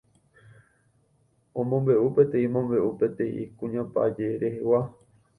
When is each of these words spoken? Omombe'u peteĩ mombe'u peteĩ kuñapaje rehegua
Omombe'u 1.59 2.07
peteĩ 2.15 2.47
mombe'u 2.55 2.87
peteĩ 3.03 3.41
kuñapaje 3.59 4.27
rehegua 4.45 4.81